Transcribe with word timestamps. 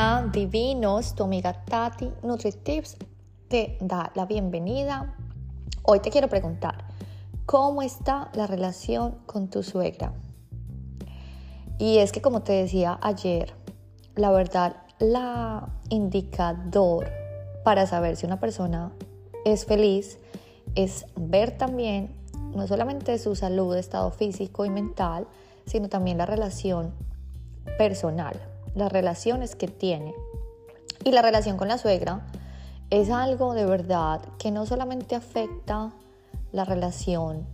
Hola, 0.00 0.30
divinos, 0.32 1.16
tu 1.16 1.24
amiga 1.24 1.64
Tati 1.64 2.08
NutriTips 2.22 2.98
te 3.48 3.76
da 3.80 4.12
la 4.14 4.26
bienvenida. 4.26 5.16
Hoy 5.82 5.98
te 5.98 6.10
quiero 6.10 6.28
preguntar, 6.28 6.84
¿cómo 7.46 7.82
está 7.82 8.30
la 8.34 8.46
relación 8.46 9.16
con 9.26 9.50
tu 9.50 9.64
suegra? 9.64 10.12
Y 11.80 11.98
es 11.98 12.12
que 12.12 12.22
como 12.22 12.42
te 12.42 12.52
decía 12.52 12.96
ayer, 13.02 13.54
la 14.14 14.30
verdad, 14.30 14.76
la 15.00 15.68
indicador 15.88 17.10
para 17.64 17.84
saber 17.88 18.14
si 18.14 18.24
una 18.24 18.38
persona 18.38 18.92
es 19.44 19.66
feliz 19.66 20.20
es 20.76 21.06
ver 21.16 21.58
también 21.58 22.14
no 22.54 22.68
solamente 22.68 23.18
su 23.18 23.34
salud, 23.34 23.76
estado 23.76 24.12
físico 24.12 24.64
y 24.64 24.70
mental, 24.70 25.26
sino 25.66 25.88
también 25.88 26.18
la 26.18 26.26
relación 26.26 26.94
personal, 27.78 28.40
las 28.78 28.92
relaciones 28.92 29.54
que 29.54 29.68
tiene. 29.68 30.14
Y 31.04 31.12
la 31.12 31.22
relación 31.22 31.56
con 31.56 31.68
la 31.68 31.78
suegra 31.78 32.26
es 32.90 33.10
algo 33.10 33.54
de 33.54 33.66
verdad 33.66 34.20
que 34.38 34.50
no 34.50 34.64
solamente 34.64 35.14
afecta 35.14 35.92
la 36.52 36.64
relación 36.64 37.46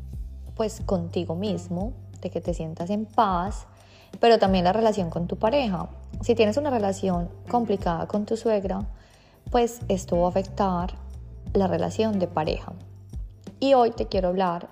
pues 0.55 0.81
contigo 0.87 1.35
mismo, 1.35 1.93
de 2.21 2.31
que 2.31 2.41
te 2.41 2.55
sientas 2.55 2.91
en 2.91 3.07
paz, 3.07 3.67
pero 4.21 4.39
también 4.39 4.65
la 4.65 4.73
relación 4.73 5.11
con 5.11 5.27
tu 5.27 5.37
pareja. 5.37 5.89
Si 6.23 6.35
tienes 6.35 6.57
una 6.57 6.71
relación 6.71 7.29
complicada 7.51 8.07
con 8.07 8.25
tu 8.25 8.37
suegra, 8.37 8.87
pues 9.51 9.81
esto 9.89 10.19
va 10.19 10.27
a 10.27 10.29
afectar 10.29 10.95
la 11.53 11.67
relación 11.67 12.19
de 12.19 12.29
pareja. 12.29 12.73
Y 13.61 13.75
hoy 13.75 13.91
te 13.91 14.07
quiero 14.07 14.29
hablar 14.29 14.69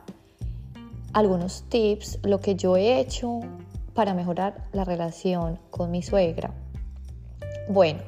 algunos 1.13 1.65
tips, 1.69 2.21
lo 2.23 2.41
que 2.41 2.55
yo 2.55 2.77
he 2.77 3.01
hecho 3.01 3.41
para 3.95 4.15
mejorar 4.15 4.69
la 4.73 4.85
relación 4.85 5.59
con 5.71 5.91
mi 5.91 6.03
suegra. 6.03 6.53
Bueno, 7.69 8.01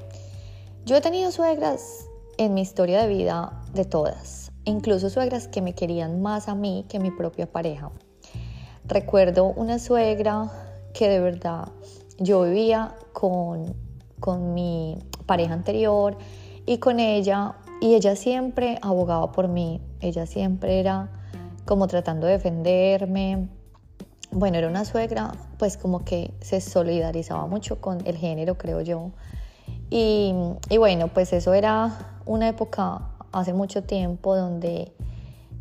yo 0.84 0.96
he 0.96 1.00
tenido 1.00 1.30
suegras 1.30 2.06
en 2.38 2.54
mi 2.54 2.62
historia 2.62 3.00
de 3.00 3.08
vida 3.08 3.62
de 3.72 3.84
todas, 3.84 4.52
incluso 4.64 5.10
suegras 5.10 5.48
que 5.48 5.62
me 5.62 5.74
querían 5.74 6.20
más 6.22 6.48
a 6.48 6.54
mí 6.54 6.84
que 6.88 6.98
mi 6.98 7.10
propia 7.10 7.46
pareja. 7.46 7.90
Recuerdo 8.86 9.46
una 9.46 9.78
suegra 9.78 10.50
que 10.92 11.08
de 11.08 11.20
verdad 11.20 11.68
yo 12.18 12.42
vivía 12.42 12.94
con, 13.12 13.74
con 14.20 14.54
mi 14.54 14.98
pareja 15.26 15.54
anterior 15.54 16.16
y 16.66 16.78
con 16.78 17.00
ella 17.00 17.56
y 17.80 17.94
ella 17.94 18.16
siempre 18.16 18.78
abogaba 18.82 19.32
por 19.32 19.48
mí, 19.48 19.80
ella 20.00 20.26
siempre 20.26 20.80
era 20.80 21.10
como 21.64 21.86
tratando 21.86 22.26
de 22.26 22.34
defenderme. 22.34 23.48
Bueno, 24.36 24.58
era 24.58 24.66
una 24.66 24.84
suegra 24.84 25.30
pues 25.58 25.76
como 25.76 26.04
que 26.04 26.34
se 26.40 26.60
solidarizaba 26.60 27.46
mucho 27.46 27.80
con 27.80 28.04
el 28.04 28.16
género, 28.16 28.58
creo 28.58 28.80
yo. 28.80 29.12
Y, 29.90 30.34
bueno, 30.76 31.06
pues 31.06 31.32
eso 31.32 31.54
era 31.54 32.18
una 32.26 32.48
época 32.48 33.10
hace 33.30 33.52
mucho 33.52 33.84
tiempo 33.84 34.34
donde 34.34 34.92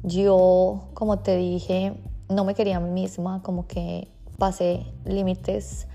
yo, 0.01 0.89
como 0.95 1.19
te 1.19 1.37
dije, 1.37 1.93
no 2.29 2.45
me 2.45 2.55
quería 2.55 2.79
misma, 2.79 3.43
como 3.43 3.67
que 3.67 4.07
pasé 4.39 4.87
límites 5.05 5.87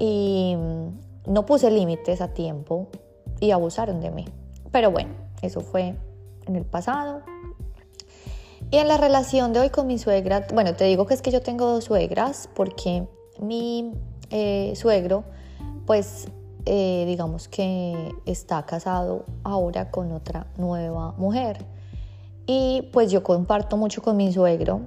y 0.00 0.56
no 1.28 1.46
puse 1.46 1.70
límites 1.70 2.20
a 2.20 2.34
tiempo 2.34 2.88
y 3.38 3.52
abusaron 3.52 4.00
de 4.00 4.10
mí. 4.10 4.24
Pero 4.72 4.90
bueno, 4.90 5.10
eso 5.42 5.60
fue 5.60 5.94
en 6.46 6.56
el 6.56 6.64
pasado. 6.64 7.22
Y 8.70 8.78
en 8.78 8.88
la 8.88 8.96
relación 8.96 9.52
de 9.52 9.60
hoy 9.60 9.70
con 9.70 9.86
mi 9.86 9.98
suegra, 9.98 10.46
bueno, 10.52 10.74
te 10.74 10.84
digo 10.84 11.06
que 11.06 11.14
es 11.14 11.22
que 11.22 11.30
yo 11.30 11.42
tengo 11.42 11.66
dos 11.66 11.84
suegras 11.84 12.48
porque 12.54 13.06
mi 13.40 13.92
eh, 14.30 14.72
suegro, 14.76 15.24
pues 15.86 16.26
eh, 16.66 17.04
digamos 17.06 17.48
que 17.48 18.14
está 18.24 18.64
casado 18.64 19.26
ahora 19.42 19.90
con 19.90 20.12
otra 20.12 20.46
nueva 20.56 21.12
mujer. 21.12 21.64
Y 22.46 22.88
pues 22.92 23.10
yo 23.10 23.22
comparto 23.22 23.76
mucho 23.76 24.02
con 24.02 24.16
mi 24.16 24.32
suegro, 24.32 24.80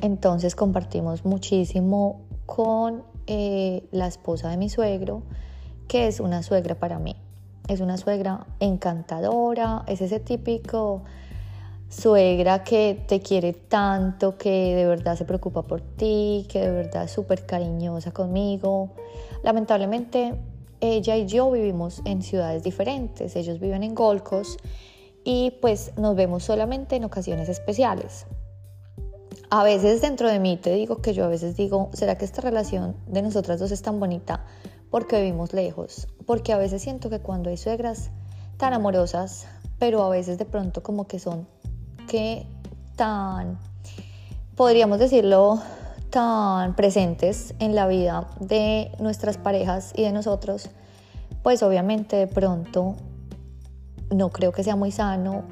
entonces 0.00 0.54
compartimos 0.54 1.24
muchísimo 1.24 2.22
con 2.46 3.04
eh, 3.26 3.86
la 3.92 4.06
esposa 4.06 4.48
de 4.50 4.56
mi 4.56 4.68
suegro, 4.68 5.22
que 5.86 6.06
es 6.06 6.18
una 6.18 6.42
suegra 6.42 6.76
para 6.76 6.98
mí. 6.98 7.16
Es 7.68 7.80
una 7.80 7.96
suegra 7.96 8.46
encantadora, 8.58 9.84
es 9.86 10.00
ese 10.00 10.18
típico 10.18 11.04
suegra 11.92 12.64
que 12.64 13.04
te 13.06 13.20
quiere 13.20 13.52
tanto, 13.52 14.38
que 14.38 14.74
de 14.74 14.86
verdad 14.86 15.16
se 15.16 15.26
preocupa 15.26 15.62
por 15.62 15.82
ti, 15.82 16.46
que 16.48 16.60
de 16.60 16.70
verdad 16.70 17.04
es 17.04 17.10
súper 17.10 17.44
cariñosa 17.44 18.12
conmigo. 18.12 18.94
Lamentablemente 19.42 20.34
ella 20.80 21.16
y 21.16 21.26
yo 21.26 21.50
vivimos 21.50 22.00
en 22.06 22.22
ciudades 22.22 22.62
diferentes, 22.62 23.36
ellos 23.36 23.60
viven 23.60 23.82
en 23.82 23.94
Golcos 23.94 24.56
y 25.22 25.52
pues 25.60 25.92
nos 25.98 26.16
vemos 26.16 26.44
solamente 26.44 26.96
en 26.96 27.04
ocasiones 27.04 27.50
especiales. 27.50 28.26
A 29.50 29.62
veces 29.62 30.00
dentro 30.00 30.28
de 30.28 30.40
mí 30.40 30.56
te 30.56 30.72
digo 30.72 31.02
que 31.02 31.12
yo 31.12 31.26
a 31.26 31.28
veces 31.28 31.56
digo, 31.56 31.90
¿será 31.92 32.16
que 32.16 32.24
esta 32.24 32.40
relación 32.40 32.96
de 33.06 33.20
nosotras 33.20 33.60
dos 33.60 33.70
es 33.70 33.82
tan 33.82 34.00
bonita 34.00 34.46
porque 34.90 35.20
vivimos 35.20 35.52
lejos? 35.52 36.08
Porque 36.24 36.54
a 36.54 36.58
veces 36.58 36.80
siento 36.80 37.10
que 37.10 37.20
cuando 37.20 37.50
hay 37.50 37.58
suegras 37.58 38.10
tan 38.56 38.72
amorosas, 38.72 39.46
pero 39.78 40.02
a 40.02 40.08
veces 40.08 40.38
de 40.38 40.46
pronto 40.46 40.82
como 40.82 41.06
que 41.06 41.18
son 41.18 41.46
tan, 42.96 43.58
podríamos 44.56 44.98
decirlo, 44.98 45.60
tan 46.10 46.76
presentes 46.76 47.54
en 47.58 47.74
la 47.74 47.86
vida 47.86 48.28
de 48.38 48.92
nuestras 48.98 49.38
parejas 49.38 49.92
y 49.96 50.02
de 50.02 50.12
nosotros, 50.12 50.68
pues 51.42 51.62
obviamente 51.62 52.16
de 52.16 52.26
pronto 52.26 52.96
no 54.10 54.28
creo 54.30 54.52
que 54.52 54.62
sea 54.62 54.76
muy 54.76 54.92
sano 54.92 55.44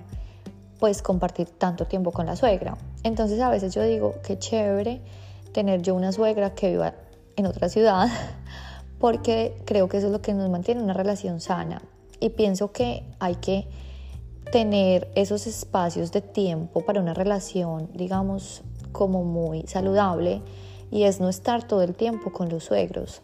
pues 0.78 1.02
compartir 1.02 1.48
tanto 1.48 1.86
tiempo 1.86 2.10
con 2.12 2.26
la 2.26 2.36
suegra. 2.36 2.76
Entonces 3.02 3.40
a 3.40 3.50
veces 3.50 3.74
yo 3.74 3.82
digo, 3.82 4.14
qué 4.22 4.38
chévere 4.38 5.00
tener 5.52 5.82
yo 5.82 5.94
una 5.94 6.12
suegra 6.12 6.54
que 6.54 6.70
viva 6.70 6.94
en 7.36 7.46
otra 7.46 7.68
ciudad, 7.68 8.08
porque 8.98 9.56
creo 9.64 9.88
que 9.88 9.98
eso 9.98 10.06
es 10.06 10.12
lo 10.12 10.20
que 10.20 10.34
nos 10.34 10.50
mantiene 10.50 10.82
una 10.82 10.94
relación 10.94 11.40
sana. 11.40 11.82
Y 12.20 12.30
pienso 12.30 12.72
que 12.72 13.04
hay 13.18 13.36
que 13.36 13.66
tener 14.50 15.10
esos 15.14 15.46
espacios 15.46 16.12
de 16.12 16.20
tiempo 16.20 16.84
para 16.84 17.00
una 17.00 17.14
relación, 17.14 17.88
digamos, 17.94 18.62
como 18.92 19.24
muy 19.24 19.62
saludable, 19.66 20.42
y 20.90 21.04
es 21.04 21.20
no 21.20 21.28
estar 21.28 21.62
todo 21.62 21.82
el 21.82 21.94
tiempo 21.94 22.32
con 22.32 22.48
los 22.48 22.64
suegros, 22.64 23.22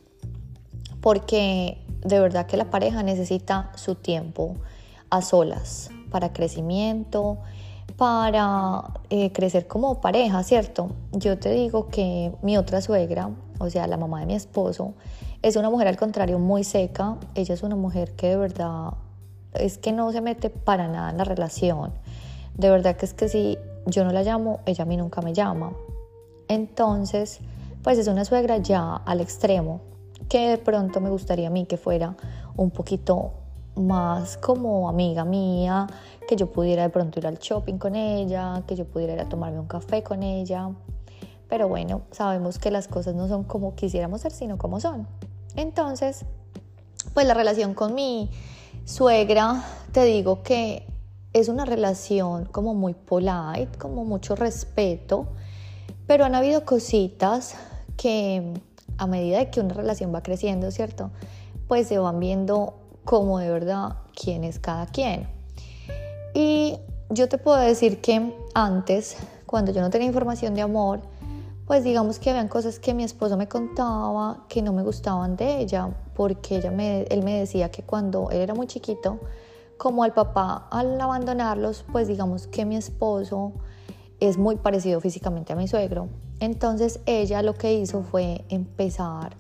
porque 1.01 1.79
de 2.05 2.21
verdad 2.21 2.47
que 2.47 2.57
la 2.57 2.71
pareja 2.71 3.03
necesita 3.03 3.73
su 3.75 3.97
tiempo 3.97 4.55
a 5.11 5.23
solas 5.23 5.91
para 6.11 6.33
crecimiento, 6.33 7.39
para 7.97 8.85
eh, 9.11 9.33
crecer 9.33 9.67
como 9.67 10.01
pareja, 10.01 10.43
¿cierto? 10.43 10.91
Yo 11.13 11.39
te 11.39 11.51
digo 11.51 11.89
que 11.89 12.33
mi 12.43 12.57
otra 12.57 12.81
suegra, 12.81 13.31
o 13.59 13.71
sea, 13.71 13.87
la 13.87 13.97
mamá 13.97 14.21
de 14.21 14.27
mi 14.27 14.35
esposo, 14.35 14.95
es 15.43 15.57
una 15.57 15.71
mujer 15.71 15.89
al 15.89 15.97
contrario 15.97 16.39
muy 16.39 16.65
seca. 16.65 17.17
Ella 17.35 17.55
es 17.55 17.63
una 17.63 17.77
mujer 17.77 18.13
que 18.13 18.29
de 18.29 18.37
verdad 18.37 18.91
es 19.57 19.79
que 19.79 19.93
no 19.93 20.13
se 20.13 20.21
mete 20.21 20.51
para 20.51 20.89
nada 20.89 21.11
en 21.11 21.19
la 21.19 21.25
relación. 21.25 21.93
De 22.55 22.71
verdad 22.71 22.97
que 22.97 23.07
es 23.07 23.15
que 23.15 23.29
si 23.29 23.59
yo 23.87 24.05
no 24.05 24.13
la 24.13 24.23
llamo, 24.23 24.61
ella 24.67 24.85
a 24.85 24.87
mí 24.87 24.97
nunca 24.97 25.21
me 25.21 25.33
llama. 25.33 25.73
Entonces, 26.49 27.41
pues 27.83 27.99
es 27.99 28.09
una 28.09 28.25
suegra 28.25 28.59
ya 28.59 28.95
al 28.95 29.21
extremo, 29.21 29.81
que 30.29 30.49
de 30.49 30.59
pronto 30.59 31.01
me 31.01 31.11
gustaría 31.11 31.49
a 31.49 31.51
mí 31.51 31.67
que 31.67 31.77
fuera 31.77 32.17
un 32.57 32.71
poquito 32.71 33.33
más 33.77 34.37
como 34.39 34.89
amiga 34.89 35.25
mía, 35.25 35.87
que 36.27 36.37
yo 36.37 36.51
pudiera 36.51 36.83
de 36.83 36.89
pronto 36.89 37.19
ir 37.21 37.27
al 37.27 37.39
shopping 37.39 37.79
con 37.79 37.95
ella, 37.95 38.63
que 38.67 38.75
yo 38.75 38.87
pudiera 38.87 39.13
ir 39.13 39.21
a 39.21 39.29
tomarme 39.29 39.61
un 39.61 39.67
café 39.67 40.03
con 40.03 40.23
ella. 40.23 40.71
Pero 41.49 41.69
bueno, 41.69 42.03
sabemos 42.11 42.59
que 42.59 42.71
las 42.71 42.89
cosas 42.89 43.15
no 43.15 43.29
son 43.29 43.45
como 43.45 43.75
quisiéramos 43.75 44.23
ser, 44.23 44.33
sino 44.33 44.59
como 44.59 44.81
son. 44.81 45.07
Entonces, 45.55 46.25
pues 47.15 47.27
la 47.27 47.35
relación 47.35 47.75
con 47.75 47.95
mi 47.95 48.31
suegra, 48.87 49.65
te 49.91 50.05
digo 50.05 50.45
que 50.45 50.87
es 51.33 51.49
una 51.49 51.65
relación 51.65 52.47
como 52.47 52.73
muy 52.73 52.95
polite, 52.95 53.77
como 53.79 54.05
mucho 54.05 54.37
respeto, 54.37 55.27
pero 56.07 56.25
han 56.25 56.37
habido 56.37 56.65
cositas 56.65 57.57
que 57.97 58.55
a 58.97 59.07
medida 59.09 59.39
de 59.39 59.51
que 59.51 59.61
una 59.61 59.75
relación 59.75 60.15
va 60.15 60.23
creciendo, 60.23 60.71
¿cierto? 60.71 61.11
Pues 61.67 61.89
se 61.89 61.99
van 61.99 62.21
viendo 62.21 62.75
como 63.05 63.41
de 63.41 63.51
verdad 63.51 63.97
quién 64.15 64.45
es 64.45 64.61
cada 64.61 64.87
quien. 64.87 65.29
Y 66.33 66.79
yo 67.11 67.29
te 67.29 67.39
puedo 67.39 67.59
decir 67.59 68.01
que 68.01 68.35
antes, 68.55 69.17
cuando 69.47 69.73
yo 69.73 69.81
no 69.81 69.91
tenía 69.91 70.07
información 70.07 70.55
de 70.55 70.63
amor, 70.63 71.01
pues 71.67 71.83
digamos 71.83 72.19
que 72.21 72.31
habían 72.31 72.49
cosas 72.49 72.79
que 72.79 72.95
mi 72.95 73.03
esposo 73.03 73.37
me 73.37 73.49
contaba 73.49 74.45
que 74.49 74.63
no 74.63 74.73
me 74.73 74.83
gustaban 74.83 75.37
de 75.37 75.59
ella, 75.61 75.91
porque 76.15 76.59
ella 76.59 76.71
me, 76.71 77.03
él 77.03 77.25
me 77.25 77.41
decía 77.41 77.71
que 77.71 77.83
cuando 77.83 78.31
él 78.31 78.41
era 78.41 78.55
muy 78.55 78.69
chiquito, 78.69 79.19
como 79.77 80.05
al 80.05 80.15
papá 80.15 80.69
al 80.71 80.99
abandonarlos, 81.01 81.85
pues 81.91 82.07
digamos 82.07 82.47
que 82.47 82.65
mi 82.65 82.77
esposo 82.77 83.53
es 84.21 84.39
muy 84.39 84.57
parecido 84.57 85.01
físicamente 85.01 85.53
a 85.53 85.57
mi 85.57 85.67
suegro. 85.67 86.09
Entonces 86.39 87.01
ella 87.05 87.43
lo 87.43 87.55
que 87.55 87.75
hizo 87.75 88.03
fue 88.03 88.45
empezar 88.49 89.37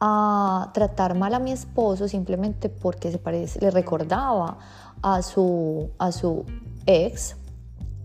a 0.00 0.70
tratar 0.74 1.16
mal 1.16 1.34
a 1.34 1.40
mi 1.40 1.50
esposo 1.50 2.06
simplemente 2.06 2.68
porque 2.68 3.10
se 3.10 3.18
parece, 3.18 3.60
le 3.60 3.72
recordaba 3.72 4.58
a 5.02 5.22
su, 5.22 5.90
a 5.98 6.12
su 6.12 6.44
ex 6.86 7.36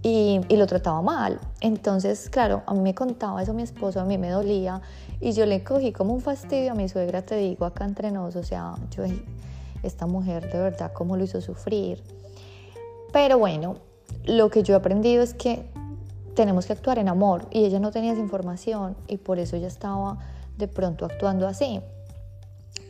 y, 0.04 0.42
y, 0.50 0.58
lo 0.58 0.68
trataba 0.68 1.02
mal. 1.02 1.40
Entonces, 1.62 2.30
claro, 2.30 2.62
a 2.68 2.74
mí 2.74 2.82
me 2.82 2.94
contaba 2.94 3.42
eso 3.42 3.54
mi 3.54 3.64
esposo, 3.64 4.02
a 4.02 4.06
mí 4.06 4.18
me 4.18 4.30
dolía 4.30 4.82
y 5.22 5.32
yo 5.32 5.46
le 5.46 5.64
cogí 5.64 5.94
como 5.94 6.14
un 6.14 6.22
fastidio 6.22 6.74
a 6.74 6.76
mi 6.76 6.90
suegra, 6.90 7.22
te 7.22 7.38
digo, 7.38 7.66
acá 7.66 7.86
entre 7.86 8.12
nos, 8.12 8.36
o 8.36 8.44
sea, 8.44 8.76
yo, 8.92 9.04
esta 9.82 10.06
mujer 10.06 10.52
de 10.52 10.60
verdad, 10.60 10.92
cómo 10.94 11.16
lo 11.18 11.24
hizo 11.24 11.40
sufrir. 11.40 12.04
Pero 13.14 13.38
bueno, 13.38 13.76
lo 14.26 14.50
que 14.50 14.64
yo 14.64 14.74
he 14.74 14.78
aprendido 14.78 15.24
es 15.24 15.34
que 15.34 15.66
tenemos 16.36 16.66
que 16.66 16.74
actuar 16.74 17.00
en 17.00 17.10
amor 17.10 17.48
y 17.52 17.66
ella 17.66 17.80
no 17.80 17.92
tenía 17.92 18.14
esa 18.14 18.22
información 18.22 18.96
y 19.08 19.18
por 19.18 19.40
eso 19.40 19.56
ella 19.56 19.68
estaba 19.68 20.18
de 20.58 20.68
pronto 20.68 21.06
actuando 21.06 21.48
así. 21.48 21.82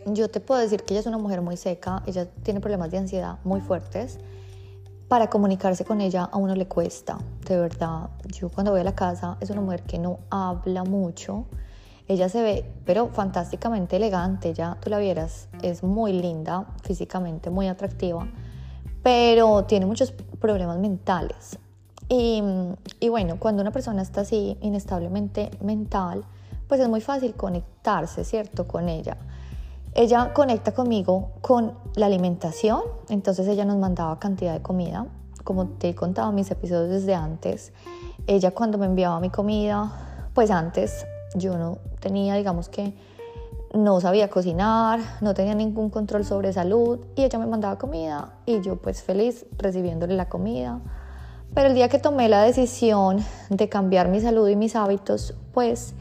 Yo 0.06 0.30
te 0.30 0.40
puedo 0.40 0.60
decir 0.60 0.84
que 0.84 0.94
ella 0.94 1.02
es 1.02 1.08
una 1.08 1.18
mujer 1.18 1.42
muy 1.42 1.58
seca, 1.58 2.04
ella 2.06 2.28
tiene 2.44 2.60
problemas 2.60 2.92
de 2.92 2.98
ansiedad 2.98 3.38
muy 3.44 3.62
fuertes. 3.62 4.20
Para 5.14 5.30
comunicarse 5.30 5.86
con 5.86 6.02
ella 6.02 6.24
a 6.24 6.38
uno 6.38 6.56
le 6.56 6.68
cuesta, 6.68 7.20
de 7.48 7.56
verdad. 7.56 8.10
Yo 8.30 8.50
cuando 8.50 8.72
voy 8.72 8.82
a 8.82 8.84
la 8.84 8.96
casa 8.96 9.38
es 9.42 9.52
una 9.52 9.62
mujer 9.62 9.84
que 9.84 10.00
no 10.00 10.18
habla 10.32 10.84
mucho. 10.86 11.46
Ella 12.08 12.30
se 12.30 12.42
ve, 12.42 12.66
pero 12.84 13.10
fantásticamente 13.10 13.98
elegante, 13.98 14.56
ya 14.56 14.76
tú 14.82 14.90
la 14.90 14.98
vieras, 14.98 15.50
es 15.62 15.84
muy 15.84 16.14
linda, 16.14 16.66
físicamente 16.82 17.52
muy 17.52 17.68
atractiva, 17.68 18.28
pero 19.04 19.66
tiene 19.66 19.86
muchos 19.86 20.12
problemas 20.42 20.80
mentales. 20.80 21.60
Y, 22.10 22.42
y 23.00 23.10
bueno, 23.10 23.36
cuando 23.38 23.62
una 23.62 23.70
persona 23.70 24.02
está 24.02 24.22
así, 24.22 24.58
inestablemente 24.62 25.52
mental, 25.62 26.26
pues 26.68 26.82
es 26.82 26.90
muy 26.90 27.02
fácil 27.02 27.36
conectarse, 27.36 28.24
¿cierto? 28.24 28.68
Con 28.68 28.90
ella. 28.90 29.16
Ella 29.96 30.34
conecta 30.34 30.72
conmigo 30.72 31.34
con 31.42 31.74
la 31.96 32.08
alimentación, 32.08 32.82
entonces 33.10 33.48
ella 33.48 33.64
nos 33.64 33.78
mandaba 33.78 34.18
cantidad 34.18 34.54
de 34.54 34.62
comida, 34.62 35.06
como 35.44 35.68
te 35.68 35.90
he 35.90 35.96
contado 35.96 36.30
en 36.30 36.36
mis 36.36 36.50
episodios 36.50 36.90
desde 36.90 37.14
antes. 37.14 37.74
Ella 38.26 38.52
cuando 38.52 38.80
me 38.80 38.88
enviaba 38.88 39.20
mi 39.20 39.30
comida, 39.30 39.92
pues 40.34 40.50
antes 40.50 41.06
yo 41.36 41.58
no 41.60 41.78
tenía, 42.00 42.34
digamos 42.34 42.70
que 42.70 42.96
no 43.74 44.02
sabía 44.02 44.30
cocinar, 44.30 45.00
no 45.22 45.36
tenía 45.36 45.54
ningún 45.54 45.92
control 45.92 46.26
sobre 46.26 46.54
salud 46.54 47.00
y 47.16 47.24
ella 47.24 47.38
me 47.38 47.46
mandaba 47.46 47.78
comida 47.78 48.34
y 48.46 48.62
yo 48.62 48.78
pues 48.78 49.04
feliz 49.04 49.46
recibiéndole 49.58 50.16
la 50.16 50.28
comida. 50.28 50.80
Pero 51.54 51.68
el 51.68 51.76
día 51.76 51.88
que 51.88 52.00
tomé 52.00 52.30
la 52.30 52.42
decisión 52.42 53.24
de 53.50 53.70
cambiar 53.70 54.10
mi 54.10 54.20
salud 54.22 54.48
y 54.48 54.56
mis 54.56 54.76
hábitos, 54.76 55.36
pues 55.54 55.94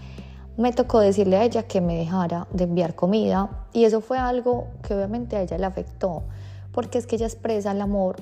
me 0.57 0.73
tocó 0.73 1.01
decirle 1.01 1.37
a 1.37 1.45
ella 1.45 1.63
que 1.65 1.81
me 1.81 1.97
dejara 1.97 2.47
de 2.53 2.65
enviar 2.65 2.95
comida 2.95 3.67
y 3.73 3.85
eso 3.85 4.01
fue 4.01 4.19
algo 4.19 4.69
que 4.83 4.95
obviamente 4.95 5.37
a 5.37 5.43
ella 5.43 5.59
le 5.59 5.65
afectó 5.67 6.25
porque 6.73 6.99
es 6.99 7.07
que 7.07 7.17
ella 7.17 7.27
expresa 7.27 7.73
el 7.73 7.81
amor 7.81 8.17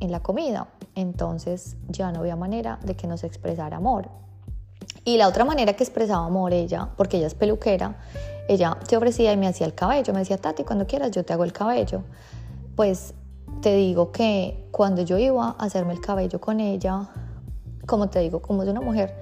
en 0.00 0.10
la 0.10 0.20
comida, 0.20 0.68
entonces 0.94 1.76
ya 1.88 2.10
no 2.12 2.20
había 2.20 2.36
manera 2.36 2.78
de 2.82 2.96
que 2.96 3.06
nos 3.06 3.24
expresara 3.24 3.76
amor. 3.76 4.08
Y 5.04 5.16
la 5.16 5.28
otra 5.28 5.44
manera 5.44 5.74
que 5.74 5.84
expresaba 5.84 6.26
amor 6.26 6.52
ella, 6.52 6.90
porque 6.96 7.18
ella 7.18 7.28
es 7.28 7.34
peluquera, 7.34 7.96
ella 8.48 8.76
te 8.88 8.96
ofrecía 8.96 9.32
y 9.32 9.36
me 9.36 9.46
hacía 9.46 9.66
el 9.66 9.74
cabello, 9.74 10.12
me 10.12 10.20
decía, 10.20 10.38
Tati, 10.38 10.64
cuando 10.64 10.86
quieras 10.86 11.12
yo 11.12 11.24
te 11.24 11.32
hago 11.32 11.44
el 11.44 11.52
cabello. 11.52 12.02
Pues 12.74 13.14
te 13.60 13.74
digo 13.76 14.10
que 14.10 14.68
cuando 14.72 15.02
yo 15.02 15.18
iba 15.18 15.56
a 15.56 15.64
hacerme 15.64 15.92
el 15.92 16.00
cabello 16.00 16.40
con 16.40 16.58
ella, 16.58 17.08
como 17.86 18.08
te 18.08 18.18
digo, 18.18 18.42
como 18.42 18.64
es 18.64 18.68
una 18.68 18.80
mujer 18.80 19.14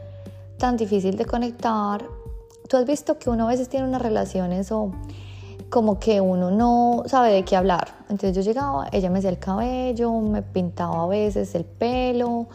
tan 0.57 0.77
difícil 0.77 1.17
de 1.17 1.27
conectar, 1.27 2.05
Tú 2.71 2.77
has 2.77 2.87
visto 2.87 3.19
que 3.19 3.29
uno 3.29 3.47
a 3.47 3.49
veces 3.49 3.69
tiene 3.69 3.85
unas 3.85 4.01
relaciones 4.01 4.71
o 4.71 4.93
como 5.71 5.99
que 5.99 6.21
uno 6.21 6.53
no 6.53 7.03
sabe 7.07 7.33
de 7.33 7.45
qué 7.45 7.57
hablar. 7.57 7.89
Entonces 8.03 8.33
yo 8.33 8.43
llegaba, 8.43 8.87
ella 8.93 9.11
me 9.11 9.19
hacía 9.19 9.31
el 9.31 9.41
cabello, 9.41 10.13
me 10.21 10.43
pintaba 10.43 11.03
a 11.03 11.07
veces 11.09 11.57
el 11.57 11.65
pelo 11.65 12.47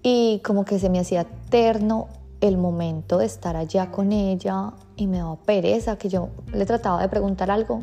y 0.00 0.40
como 0.44 0.64
que 0.64 0.78
se 0.78 0.88
me 0.88 1.00
hacía 1.00 1.22
eterno 1.22 2.06
el 2.40 2.56
momento 2.56 3.18
de 3.18 3.26
estar 3.26 3.56
allá 3.56 3.90
con 3.90 4.12
ella 4.12 4.74
y 4.94 5.08
me 5.08 5.18
daba 5.18 5.34
pereza 5.34 5.98
que 5.98 6.08
yo 6.08 6.28
le 6.52 6.64
trataba 6.64 7.02
de 7.02 7.08
preguntar 7.08 7.50
algo 7.50 7.82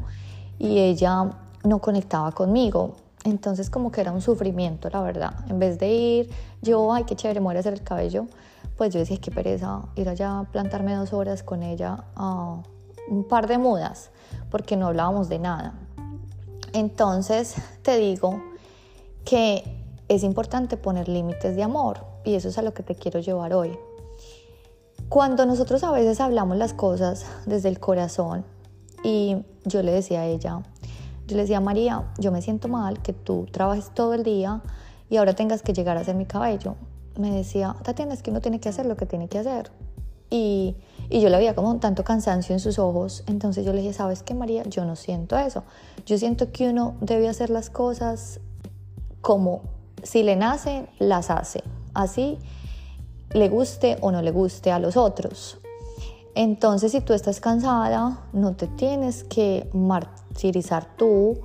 y 0.58 0.80
ella 0.80 1.30
no 1.66 1.80
conectaba 1.80 2.32
conmigo. 2.32 2.94
Entonces 3.26 3.70
como 3.70 3.92
que 3.92 4.00
era 4.00 4.14
un 4.14 4.22
sufrimiento, 4.22 4.90
la 4.90 5.02
verdad. 5.02 5.34
En 5.50 5.60
vez 5.60 5.78
de 5.78 5.90
ir, 5.90 6.30
yo, 6.62 6.94
ay, 6.94 7.04
qué 7.04 7.18
chévere, 7.18 7.42
me 7.42 7.48
voy 7.48 7.58
a 7.58 7.60
hacer 7.60 7.74
el 7.74 7.84
cabello, 7.84 8.28
pues 8.78 8.94
yo 8.94 9.00
decía, 9.00 9.18
qué 9.18 9.32
pereza 9.32 9.84
ir 9.96 10.10
allá 10.10 10.40
a 10.40 10.44
plantarme 10.52 10.94
dos 10.96 11.14
horas 11.14 11.44
con 11.44 11.64
ella 11.64 12.06
a 12.16 12.62
un 13.10 13.24
par 13.24 13.48
de 13.48 13.58
mudas, 13.58 14.12
porque 14.50 14.76
no 14.76 14.88
hablábamos 14.88 15.30
de 15.30 15.40
nada. 15.40 15.74
Entonces 16.74 17.56
te 17.84 17.98
digo 17.98 18.42
que 19.24 19.64
es 20.08 20.24
importante 20.24 20.78
poner 20.78 21.08
límites 21.08 21.56
de 21.56 21.64
amor 21.64 22.06
y 22.26 22.36
eso 22.36 22.50
es 22.50 22.58
a 22.58 22.62
lo 22.62 22.74
que 22.74 22.84
te 22.84 22.96
quiero 22.96 23.20
llevar 23.20 23.54
hoy. 23.54 23.78
Cuando 25.08 25.46
nosotros 25.46 25.84
a 25.84 25.92
veces 25.92 26.20
hablamos 26.20 26.58
las 26.58 26.74
cosas 26.74 27.26
desde 27.46 27.70
el 27.70 27.80
corazón 27.80 28.44
y 29.04 29.38
yo 29.64 29.84
le 29.84 29.92
decía 29.92 30.22
a 30.22 30.26
ella, 30.26 30.64
yo 31.28 31.36
le 31.36 31.44
decía, 31.44 31.60
María, 31.60 32.12
yo 32.18 32.32
me 32.32 32.42
siento 32.42 32.68
mal 32.68 33.02
que 33.02 33.14
tú 33.14 33.48
trabajes 33.52 33.92
todo 33.94 34.14
el 34.14 34.24
día 34.24 34.62
y 35.10 35.18
ahora 35.18 35.34
tengas 35.34 35.62
que 35.62 35.74
llegar 35.74 35.98
a 35.98 36.02
hacer 36.02 36.16
mi 36.16 36.26
cabello 36.26 36.76
me 37.18 37.32
decía, 37.32 37.76
Tatiana, 37.84 38.14
es 38.14 38.22
que 38.22 38.32
uno 38.32 38.42
tiene 38.42 38.60
que 38.60 38.70
hacer 38.70 38.86
lo 38.86 38.96
que 38.98 39.06
tiene 39.06 39.28
que 39.28 39.40
hacer. 39.40 39.72
Y, 40.30 40.76
y 41.10 41.22
yo 41.22 41.30
le 41.30 41.38
veía 41.38 41.56
como 41.56 41.78
tanto 41.78 42.04
cansancio 42.04 42.54
en 42.54 42.60
sus 42.60 42.80
ojos. 42.80 43.24
Entonces 43.28 43.66
yo 43.66 43.74
le 43.74 43.82
dije, 43.82 43.94
¿sabes 43.94 44.24
qué, 44.24 44.34
María? 44.34 44.64
Yo 44.64 44.86
no 44.86 44.96
siento 44.96 45.38
eso. 45.38 45.64
Yo 46.06 46.18
siento 46.18 46.52
que 46.52 46.70
uno 46.70 46.96
debe 47.02 47.30
hacer 47.30 47.50
las 47.50 47.70
cosas 47.70 48.40
como 49.22 49.62
si 50.04 50.24
le 50.24 50.36
nacen, 50.36 50.88
las 51.00 51.30
hace. 51.30 51.64
Así 51.94 52.38
le 53.32 53.50
guste 53.50 53.98
o 54.02 54.12
no 54.12 54.22
le 54.22 54.32
guste 54.32 54.72
a 54.72 54.80
los 54.80 54.98
otros. 54.98 55.60
Entonces, 56.36 56.92
si 56.92 57.02
tú 57.02 57.14
estás 57.14 57.40
cansada, 57.40 58.26
no 58.34 58.56
te 58.56 58.68
tienes 58.68 59.24
que 59.24 59.70
martirizar 59.74 60.96
tú 60.98 61.40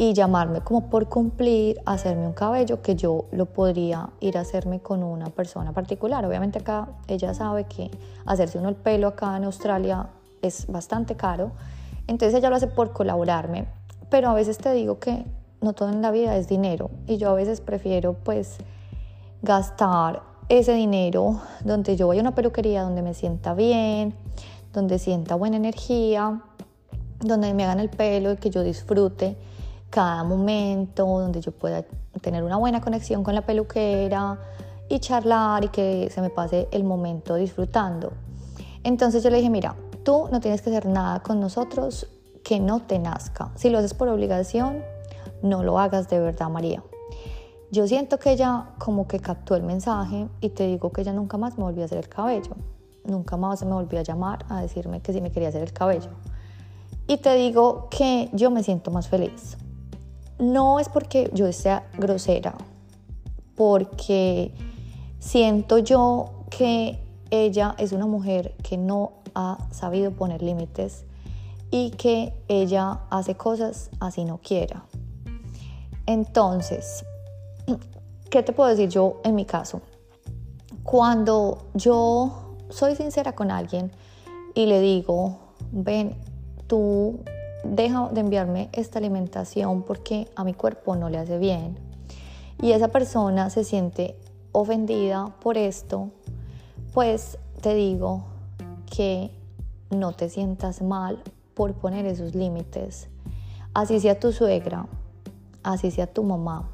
y 0.00 0.14
llamarme 0.14 0.62
como 0.62 0.88
por 0.88 1.10
cumplir, 1.10 1.78
hacerme 1.84 2.26
un 2.26 2.32
cabello 2.32 2.80
que 2.80 2.96
yo 2.96 3.26
lo 3.32 3.44
podría 3.44 4.08
ir 4.20 4.38
a 4.38 4.40
hacerme 4.40 4.80
con 4.80 5.02
una 5.02 5.26
persona 5.26 5.72
particular. 5.72 6.24
Obviamente 6.24 6.58
acá 6.58 6.88
ella 7.06 7.34
sabe 7.34 7.64
que 7.64 7.90
hacerse 8.24 8.56
uno 8.56 8.70
el 8.70 8.76
pelo 8.76 9.08
acá 9.08 9.36
en 9.36 9.44
Australia 9.44 10.08
es 10.40 10.66
bastante 10.68 11.16
caro, 11.16 11.52
entonces 12.06 12.38
ella 12.38 12.48
lo 12.48 12.56
hace 12.56 12.66
por 12.66 12.94
colaborarme, 12.94 13.66
pero 14.08 14.30
a 14.30 14.32
veces 14.32 14.56
te 14.56 14.72
digo 14.72 14.98
que 14.98 15.26
no 15.60 15.74
todo 15.74 15.90
en 15.90 16.00
la 16.00 16.10
vida 16.10 16.34
es 16.34 16.48
dinero 16.48 16.90
y 17.06 17.18
yo 17.18 17.28
a 17.28 17.34
veces 17.34 17.60
prefiero 17.60 18.14
pues 18.14 18.56
gastar 19.42 20.22
ese 20.48 20.72
dinero 20.72 21.42
donde 21.62 21.96
yo 21.96 22.06
voy 22.06 22.16
a 22.16 22.22
una 22.22 22.34
peluquería 22.34 22.84
donde 22.84 23.02
me 23.02 23.12
sienta 23.12 23.52
bien, 23.52 24.14
donde 24.72 24.98
sienta 24.98 25.34
buena 25.34 25.58
energía, 25.58 26.40
donde 27.18 27.52
me 27.52 27.64
hagan 27.64 27.80
el 27.80 27.90
pelo 27.90 28.32
y 28.32 28.36
que 28.36 28.48
yo 28.48 28.62
disfrute 28.62 29.36
cada 29.90 30.22
momento, 30.22 31.04
donde 31.04 31.40
yo 31.40 31.52
pueda 31.52 31.84
tener 32.22 32.44
una 32.44 32.56
buena 32.56 32.80
conexión 32.80 33.24
con 33.24 33.34
la 33.34 33.42
peluquera 33.42 34.38
y 34.88 35.00
charlar 35.00 35.64
y 35.64 35.68
que 35.68 36.08
se 36.10 36.20
me 36.20 36.30
pase 36.30 36.68
el 36.70 36.84
momento 36.84 37.34
disfrutando. 37.34 38.12
Entonces 38.84 39.22
yo 39.22 39.30
le 39.30 39.38
dije, 39.38 39.50
mira, 39.50 39.74
tú 40.04 40.28
no 40.30 40.40
tienes 40.40 40.62
que 40.62 40.70
hacer 40.70 40.86
nada 40.86 41.20
con 41.20 41.40
nosotros 41.40 42.06
que 42.44 42.60
no 42.60 42.80
te 42.80 42.98
nazca. 42.98 43.50
Si 43.56 43.68
lo 43.68 43.78
haces 43.78 43.94
por 43.94 44.08
obligación, 44.08 44.82
no 45.42 45.62
lo 45.62 45.78
hagas 45.78 46.08
de 46.08 46.20
verdad, 46.20 46.48
María. 46.48 46.82
Yo 47.72 47.86
siento 47.86 48.18
que 48.18 48.32
ella 48.32 48.70
como 48.78 49.06
que 49.06 49.20
captó 49.20 49.54
el 49.54 49.62
mensaje 49.62 50.28
y 50.40 50.50
te 50.50 50.66
digo 50.66 50.90
que 50.90 51.02
ella 51.02 51.12
nunca 51.12 51.36
más 51.36 51.56
me 51.58 51.64
volvió 51.64 51.82
a 51.82 51.86
hacer 51.86 51.98
el 51.98 52.08
cabello. 52.08 52.56
Nunca 53.04 53.36
más 53.36 53.64
me 53.64 53.72
volvió 53.72 54.00
a 54.00 54.02
llamar 54.02 54.44
a 54.48 54.60
decirme 54.60 55.00
que 55.00 55.12
sí 55.12 55.20
me 55.20 55.30
quería 55.30 55.48
hacer 55.50 55.62
el 55.62 55.72
cabello. 55.72 56.10
Y 57.06 57.18
te 57.18 57.34
digo 57.34 57.88
que 57.90 58.28
yo 58.32 58.50
me 58.50 58.62
siento 58.62 58.90
más 58.90 59.08
feliz 59.08 59.56
no 60.40 60.80
es 60.80 60.88
porque 60.88 61.30
yo 61.34 61.52
sea 61.52 61.86
grosera, 61.98 62.54
porque 63.54 64.52
siento 65.18 65.78
yo 65.78 66.46
que 66.50 66.98
ella 67.30 67.74
es 67.78 67.92
una 67.92 68.06
mujer 68.06 68.56
que 68.62 68.76
no 68.76 69.12
ha 69.34 69.58
sabido 69.70 70.10
poner 70.12 70.42
límites 70.42 71.04
y 71.70 71.90
que 71.90 72.34
ella 72.48 73.00
hace 73.10 73.36
cosas 73.36 73.90
así 74.00 74.24
no 74.24 74.38
quiera. 74.38 74.84
Entonces, 76.06 77.04
¿qué 78.30 78.42
te 78.42 78.52
puedo 78.52 78.70
decir 78.70 78.88
yo 78.88 79.20
en 79.24 79.34
mi 79.34 79.44
caso? 79.44 79.82
Cuando 80.82 81.68
yo 81.74 82.56
soy 82.70 82.96
sincera 82.96 83.34
con 83.34 83.50
alguien 83.50 83.92
y 84.54 84.66
le 84.66 84.80
digo, 84.80 85.38
ven, 85.70 86.16
tú 86.66 87.20
deja 87.64 88.08
de 88.08 88.20
enviarme 88.20 88.68
esta 88.72 88.98
alimentación 88.98 89.82
porque 89.82 90.28
a 90.36 90.44
mi 90.44 90.54
cuerpo 90.54 90.96
no 90.96 91.08
le 91.10 91.18
hace 91.18 91.38
bien. 91.38 91.78
Y 92.62 92.72
esa 92.72 92.88
persona 92.88 93.50
se 93.50 93.64
siente 93.64 94.16
ofendida 94.52 95.34
por 95.40 95.56
esto, 95.56 96.10
pues 96.92 97.38
te 97.62 97.74
digo 97.74 98.24
que 98.94 99.30
no 99.90 100.12
te 100.12 100.28
sientas 100.28 100.82
mal 100.82 101.22
por 101.54 101.74
poner 101.74 102.06
esos 102.06 102.34
límites. 102.34 103.08
Así 103.74 104.00
sea 104.00 104.18
tu 104.18 104.32
suegra, 104.32 104.86
así 105.62 105.90
sea 105.90 106.06
tu 106.06 106.22
mamá. 106.22 106.68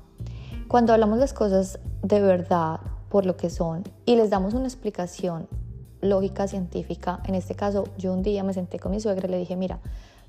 Cuando 0.69 0.93
hablamos 0.93 1.19
las 1.19 1.33
cosas 1.33 1.79
de 2.03 2.21
verdad 2.21 2.81
por 3.09 3.27
lo 3.27 3.37
que 3.37 3.51
son 3.51 3.85
y 4.05 4.17
les 4.17 4.31
damos 4.31 4.55
una 4.55 4.65
explicación 4.65 5.49
lógica, 6.01 6.49
científica, 6.49 7.21
en 7.25 7.35
este 7.35 7.55
caso 7.55 7.85
yo 7.99 8.13
un 8.13 8.23
día 8.23 8.43
me 8.43 8.53
senté 8.53 8.79
con 8.79 8.93
mi 8.93 9.01
suegra 9.01 9.29
y 9.29 9.31
le 9.31 9.39
dije, 9.39 9.57
mira, 9.57 9.81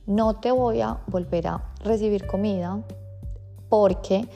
no 0.07 0.37
te 0.37 0.51
voy 0.51 0.81
a 0.81 0.97
volver 1.07 1.47
a 1.47 1.63
recibir 1.83 2.25
comida 2.25 2.81
porque 3.69 4.27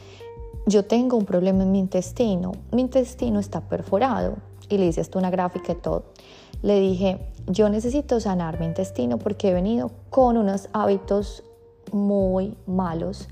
yo 0.67 0.85
tengo 0.85 1.17
un 1.17 1.25
problema 1.25 1.63
en 1.63 1.71
mi 1.71 1.79
intestino, 1.79 2.51
mi 2.71 2.81
intestino 2.81 3.39
está 3.39 3.61
perforado 3.61 4.35
y 4.69 4.77
le 4.77 4.87
hice 4.87 5.01
hasta 5.01 5.17
una 5.17 5.31
gráfica 5.31 5.71
y 5.71 5.75
todo. 5.75 6.03
Le 6.61 6.79
dije, 6.79 7.31
yo 7.47 7.69
necesito 7.69 8.19
sanar 8.19 8.59
mi 8.59 8.65
intestino 8.65 9.17
porque 9.17 9.49
he 9.49 9.53
venido 9.53 9.91
con 10.09 10.37
unos 10.37 10.69
hábitos 10.73 11.43
muy 11.91 12.55
malos, 12.67 13.27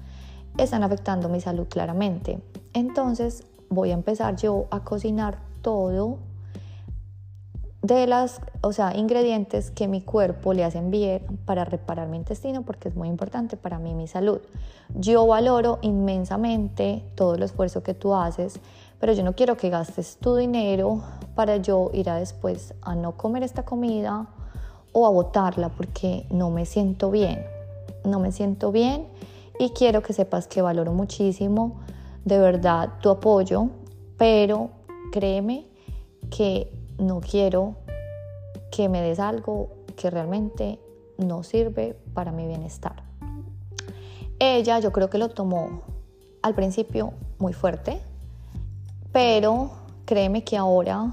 están 0.58 0.84
afectando 0.84 1.30
mi 1.30 1.42
salud 1.42 1.68
claramente. 1.68 2.40
Entonces 2.74 3.44
voy 3.70 3.92
a 3.92 3.94
empezar 3.94 4.36
yo 4.38 4.66
a 4.72 4.84
cocinar 4.84 5.40
todo 5.62 6.18
de 7.82 8.08
las, 8.08 8.42
o 8.62 8.74
sea, 8.74 8.96
ingredientes 8.96 9.72
que 9.72 9.88
mi 9.88 10.02
cuerpo 10.02 10.54
le 10.54 10.66
hacen 10.66 10.92
bien 10.92 11.22
para 11.46 11.64
reparar 11.64 12.10
mi 12.10 12.18
intestino 12.18 12.64
porque 12.64 12.90
es 12.90 12.96
muy 12.96 13.08
importante 13.08 13.56
para 13.56 13.80
mí 13.80 13.94
mi 13.94 14.08
salud. 14.08 14.42
Yo 14.96 15.26
valoro 15.26 15.80
inmensamente 15.82 17.04
todo 17.16 17.36
el 17.36 17.44
esfuerzo 17.44 17.82
que 17.82 17.94
tú 17.94 18.14
haces, 18.14 18.60
pero 19.00 19.14
yo 19.14 19.24
no 19.24 19.34
quiero 19.34 19.56
que 19.56 19.70
gastes 19.70 20.18
tu 20.18 20.36
dinero 20.36 21.02
para 21.36 21.58
yo 21.58 21.90
ir 21.94 22.10
a 22.10 22.16
después 22.16 22.74
a 22.82 22.96
no 22.96 23.16
comer 23.16 23.44
esta 23.44 23.64
comida 23.64 24.28
o 24.92 25.08
a 25.08 25.10
botarla 25.10 25.70
porque 25.70 26.26
no 26.30 26.50
me 26.50 26.66
siento 26.66 27.12
bien. 27.12 27.46
No 28.04 28.20
me 28.20 28.34
siento 28.34 28.74
bien 28.74 29.08
y 29.58 29.70
quiero 29.70 30.04
que 30.04 30.12
sepas 30.12 30.48
que 30.48 30.62
valoro 30.62 30.92
muchísimo 30.92 31.80
de 32.26 32.40
verdad 32.40 32.90
tu 33.02 33.10
apoyo, 33.10 33.70
pero 34.18 34.70
créeme 35.12 35.66
que 36.30 36.79
no 37.00 37.22
quiero 37.22 37.76
que 38.72 38.90
me 38.90 39.02
des 39.02 39.20
algo 39.20 39.70
que 39.96 40.10
realmente 40.10 40.80
no 41.18 41.44
sirve 41.44 41.98
para 42.14 42.32
mi 42.32 42.48
bienestar. 42.48 43.04
Ella 44.40 44.80
yo 44.80 44.92
creo 44.92 45.10
que 45.10 45.18
lo 45.18 45.30
tomó 45.30 45.82
al 46.42 46.56
principio 46.56 47.14
muy 47.40 47.54
fuerte, 47.54 48.00
pero 49.12 49.72
créeme 50.06 50.44
que 50.44 50.56
ahora 50.56 51.12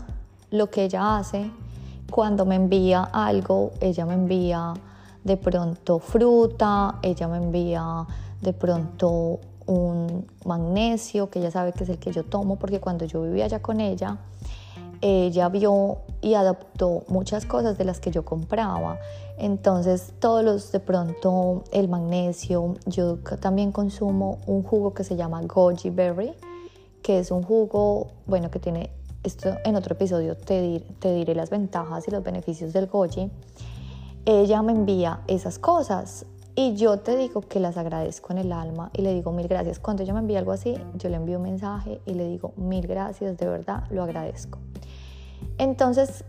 lo 0.50 0.70
que 0.70 0.84
ella 0.84 1.16
hace 1.16 1.50
cuando 2.10 2.46
me 2.46 2.54
envía 2.54 3.02
algo, 3.02 3.72
ella 3.80 4.06
me 4.06 4.14
envía 4.14 4.74
de 5.24 5.36
pronto 5.36 5.98
fruta, 5.98 7.00
ella 7.02 7.26
me 7.26 7.38
envía 7.38 8.06
de 8.40 8.52
pronto 8.52 9.40
un 9.66 10.26
magnesio, 10.44 11.28
que 11.30 11.40
ella 11.40 11.50
sabe 11.50 11.72
que 11.72 11.82
es 11.82 11.90
el 11.90 11.98
que 11.98 12.12
yo 12.12 12.24
tomo, 12.24 12.56
porque 12.56 12.78
cuando 12.78 13.04
yo 13.04 13.22
vivía 13.22 13.46
allá 13.46 13.60
con 13.60 13.80
ella, 13.80 14.18
ella 15.06 15.48
vio 15.48 15.98
y 16.20 16.34
adoptó 16.34 17.04
muchas 17.08 17.46
cosas 17.46 17.78
de 17.78 17.84
las 17.84 18.00
que 18.00 18.10
yo 18.10 18.24
compraba. 18.24 18.98
Entonces, 19.38 20.12
todos 20.18 20.42
los 20.42 20.72
de 20.72 20.80
pronto 20.80 21.62
el 21.70 21.88
magnesio, 21.88 22.74
yo 22.86 23.18
también 23.40 23.70
consumo 23.70 24.38
un 24.46 24.62
jugo 24.62 24.94
que 24.94 25.04
se 25.04 25.14
llama 25.14 25.42
Goji 25.42 25.90
Berry, 25.90 26.34
que 27.02 27.20
es 27.20 27.30
un 27.30 27.42
jugo, 27.42 28.08
bueno, 28.26 28.50
que 28.50 28.58
tiene, 28.58 28.90
esto 29.22 29.54
en 29.64 29.76
otro 29.76 29.94
episodio 29.94 30.36
te, 30.36 30.82
te 30.98 31.14
diré 31.14 31.34
las 31.34 31.50
ventajas 31.50 32.08
y 32.08 32.10
los 32.10 32.24
beneficios 32.24 32.72
del 32.72 32.86
Goji. 32.86 33.30
Ella 34.24 34.62
me 34.62 34.72
envía 34.72 35.20
esas 35.28 35.60
cosas 35.60 36.26
y 36.56 36.74
yo 36.74 36.96
te 36.98 37.16
digo 37.16 37.42
que 37.42 37.60
las 37.60 37.76
agradezco 37.76 38.32
en 38.32 38.38
el 38.38 38.50
alma 38.50 38.90
y 38.94 39.02
le 39.02 39.12
digo 39.12 39.30
mil 39.30 39.46
gracias. 39.46 39.78
Cuando 39.78 40.02
ella 40.02 40.14
me 40.14 40.20
envía 40.20 40.38
algo 40.38 40.52
así, 40.52 40.74
yo 40.94 41.10
le 41.10 41.16
envío 41.16 41.36
un 41.36 41.44
mensaje 41.44 42.00
y 42.06 42.14
le 42.14 42.26
digo 42.26 42.54
mil 42.56 42.86
gracias, 42.86 43.36
de 43.36 43.46
verdad, 43.46 43.84
lo 43.90 44.02
agradezco. 44.02 44.58
Entonces, 45.58 46.24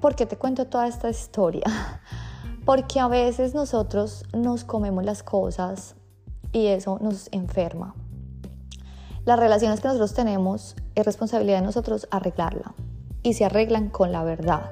¿por 0.00 0.14
qué 0.14 0.26
te 0.26 0.36
cuento 0.36 0.66
toda 0.66 0.88
esta 0.88 1.10
historia? 1.10 1.64
Porque 2.64 3.00
a 3.00 3.08
veces 3.08 3.54
nosotros 3.54 4.24
nos 4.32 4.64
comemos 4.64 5.04
las 5.04 5.22
cosas 5.22 5.96
y 6.52 6.66
eso 6.66 6.98
nos 7.00 7.28
enferma. 7.32 7.94
Las 9.24 9.38
relaciones 9.38 9.80
que 9.80 9.88
nosotros 9.88 10.14
tenemos 10.14 10.74
es 10.94 11.04
responsabilidad 11.04 11.58
de 11.58 11.66
nosotros 11.66 12.08
arreglarla 12.10 12.74
y 13.22 13.34
se 13.34 13.44
arreglan 13.44 13.90
con 13.90 14.12
la 14.12 14.24
verdad. 14.24 14.70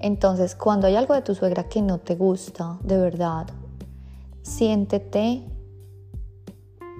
Entonces, 0.00 0.54
cuando 0.54 0.86
hay 0.86 0.96
algo 0.96 1.14
de 1.14 1.22
tu 1.22 1.34
suegra 1.34 1.68
que 1.68 1.82
no 1.82 1.98
te 1.98 2.14
gusta, 2.14 2.78
de 2.82 2.98
verdad, 2.98 3.46
siéntete 4.42 5.44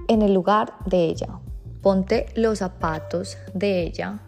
en 0.09 0.23
el 0.23 0.35
lugar 0.35 0.75
de 0.87 1.05
ella. 1.05 1.41
Ponte 1.83 2.27
los 2.35 2.59
zapatos 2.59 3.38
de 3.55 3.83
ella 3.83 4.21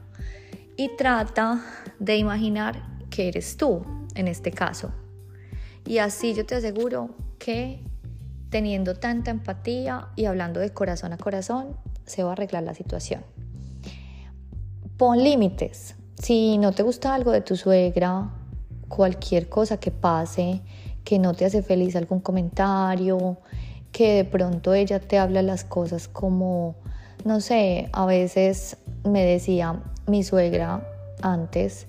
y 0.80 0.88
trata 0.96 1.60
de 1.98 2.16
imaginar 2.16 2.80
que 3.10 3.28
eres 3.28 3.58
tú 3.58 3.82
en 4.14 4.28
este 4.28 4.50
caso. 4.50 4.90
Y 5.84 5.98
así 5.98 6.32
yo 6.32 6.46
te 6.46 6.54
aseguro 6.54 7.10
que 7.38 7.84
teniendo 8.48 8.94
tanta 8.94 9.30
empatía 9.30 10.08
y 10.16 10.24
hablando 10.24 10.58
de 10.58 10.70
corazón 10.70 11.12
a 11.12 11.18
corazón, 11.18 11.76
se 12.06 12.22
va 12.22 12.30
a 12.30 12.32
arreglar 12.32 12.62
la 12.62 12.72
situación. 12.72 13.22
Pon 14.96 15.22
límites. 15.22 15.96
Si 16.14 16.56
no 16.56 16.72
te 16.72 16.82
gusta 16.82 17.14
algo 17.14 17.30
de 17.30 17.42
tu 17.42 17.56
suegra, 17.56 18.30
cualquier 18.88 19.50
cosa 19.50 19.76
que 19.76 19.90
pase, 19.90 20.62
que 21.04 21.18
no 21.18 21.34
te 21.34 21.44
hace 21.44 21.62
feliz 21.62 21.94
algún 21.94 22.20
comentario, 22.20 23.36
que 23.92 24.14
de 24.14 24.24
pronto 24.24 24.72
ella 24.72 24.98
te 24.98 25.18
habla 25.18 25.42
las 25.42 25.62
cosas 25.62 26.08
como, 26.08 26.76
no 27.26 27.42
sé, 27.42 27.90
a 27.92 28.06
veces 28.06 28.78
me 29.04 29.26
decía, 29.26 29.82
mi 30.10 30.22
suegra 30.22 30.86
antes 31.22 31.86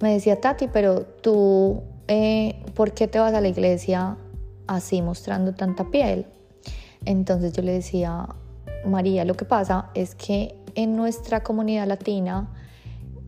me 0.00 0.12
decía, 0.12 0.40
Tati, 0.40 0.68
pero 0.68 1.02
tú, 1.02 1.82
eh, 2.06 2.62
¿por 2.74 2.92
qué 2.92 3.08
te 3.08 3.18
vas 3.18 3.34
a 3.34 3.40
la 3.40 3.48
iglesia 3.48 4.16
así 4.66 5.02
mostrando 5.02 5.54
tanta 5.54 5.90
piel? 5.90 6.26
Entonces 7.04 7.52
yo 7.52 7.62
le 7.62 7.72
decía, 7.72 8.28
María, 8.86 9.24
lo 9.24 9.34
que 9.34 9.44
pasa 9.44 9.90
es 9.94 10.14
que 10.14 10.54
en 10.74 10.94
nuestra 10.94 11.42
comunidad 11.42 11.86
latina, 11.88 12.48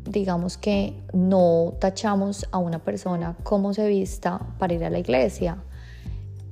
digamos 0.05 0.59
que 0.59 1.03
no 1.13 1.75
tachamos 1.81 2.47
a 2.53 2.59
una 2.59 2.79
persona 2.79 3.37
como 3.43 3.75
se 3.75 3.89
vista 3.89 4.41
para 4.59 4.75
ir 4.75 4.85
a 4.85 4.91
la 4.91 5.01
iglesia. 5.01 5.59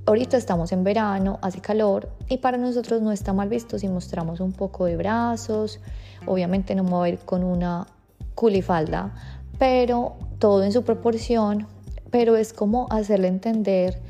Ahorita 0.09 0.38
estamos 0.38 0.73
en 0.73 0.85
verano, 0.85 1.38
hace 1.43 1.61
calor 1.61 2.09
y 2.31 2.38
para 2.38 2.57
nosotros 2.57 3.03
no 3.03 3.12
está 3.12 3.35
mal 3.35 3.50
visto 3.50 3.79
si 3.79 3.88
mostramos 3.88 4.41
un 4.41 4.53
poco 4.53 4.87
de 4.87 4.97
brazos. 4.97 5.81
Obviamente 6.25 6.75
no 6.75 6.83
me 6.83 7.19
con 7.19 7.45
una 7.45 7.87
culifalda, 8.35 9.15
pero 9.59 10.17
todo 10.38 10.65
en 10.65 10.73
su 10.73 10.83
proporción, 10.83 11.67
pero 12.11 12.37
es 12.37 12.55
como 12.55 12.87
hacerle 12.88 13.29
entender 13.29 14.00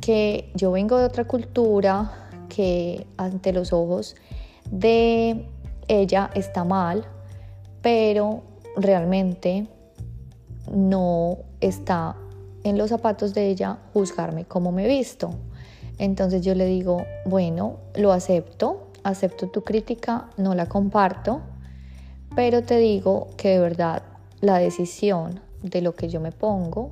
que 0.00 0.50
yo 0.54 0.70
vengo 0.72 0.96
de 0.96 1.04
otra 1.04 1.26
cultura, 1.26 2.30
que 2.48 3.06
ante 3.18 3.52
los 3.52 3.74
ojos 3.74 4.16
de 4.70 5.50
ella 5.86 6.30
está 6.32 6.64
mal, 6.64 7.04
pero 7.82 8.42
realmente 8.74 9.66
no 10.70 11.36
está 11.60 12.16
en 12.64 12.78
los 12.78 12.90
zapatos 12.90 13.34
de 13.34 13.48
ella 13.48 13.78
juzgarme 13.92 14.44
como 14.44 14.72
me 14.72 14.86
visto. 14.86 15.34
Entonces 15.98 16.42
yo 16.42 16.54
le 16.54 16.66
digo, 16.66 17.04
bueno, 17.24 17.76
lo 17.94 18.12
acepto, 18.12 18.88
acepto 19.02 19.48
tu 19.48 19.62
crítica, 19.62 20.28
no 20.36 20.54
la 20.54 20.66
comparto, 20.66 21.40
pero 22.34 22.62
te 22.62 22.78
digo 22.78 23.28
que 23.36 23.50
de 23.50 23.58
verdad 23.58 24.02
la 24.40 24.58
decisión 24.58 25.40
de 25.62 25.80
lo 25.82 25.94
que 25.94 26.08
yo 26.08 26.20
me 26.20 26.32
pongo 26.32 26.90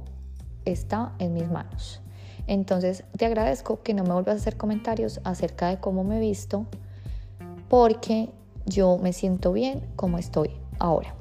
está 0.64 1.12
en 1.18 1.34
mis 1.34 1.50
manos. 1.50 2.00
Entonces 2.46 3.04
te 3.16 3.26
agradezco 3.26 3.82
que 3.82 3.94
no 3.94 4.04
me 4.04 4.12
vuelvas 4.12 4.34
a 4.34 4.38
hacer 4.38 4.56
comentarios 4.56 5.20
acerca 5.24 5.68
de 5.68 5.78
cómo 5.78 6.04
me 6.04 6.18
he 6.18 6.20
visto, 6.20 6.66
porque 7.68 8.30
yo 8.66 8.98
me 8.98 9.12
siento 9.12 9.52
bien 9.52 9.86
como 9.96 10.18
estoy 10.18 10.50
ahora. 10.78 11.14